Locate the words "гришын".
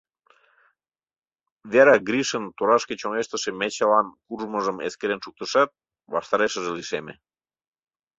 2.07-2.45